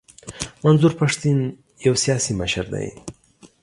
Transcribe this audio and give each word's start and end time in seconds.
منظور 0.63 0.93
پښتین 1.01 1.37
یو 1.85 1.95
سیاسي 2.03 2.33
مشر 2.41 2.65
دی. 2.73 2.87